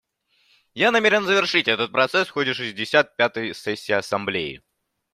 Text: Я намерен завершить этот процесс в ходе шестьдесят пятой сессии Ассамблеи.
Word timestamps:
Я 0.73 0.89
намерен 0.89 1.25
завершить 1.25 1.67
этот 1.67 1.91
процесс 1.91 2.27
в 2.27 2.31
ходе 2.31 2.55
шестьдесят 2.55 3.15
пятой 3.17 3.53
сессии 3.53 3.91
Ассамблеи. 3.91 4.63